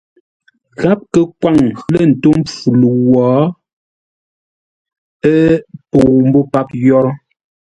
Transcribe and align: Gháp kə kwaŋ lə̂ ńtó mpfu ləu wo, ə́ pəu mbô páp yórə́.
Gháp 0.81 0.99
kə 1.13 1.21
kwaŋ 1.39 1.57
lə̂ 1.91 2.01
ńtó 2.11 2.29
mpfu 2.39 2.67
ləu 2.79 2.95
wo, 3.11 3.23
ə́ 5.33 5.41
pəu 5.89 6.11
mbô 6.27 6.39
páp 6.51 6.67
yórə́. 6.85 7.15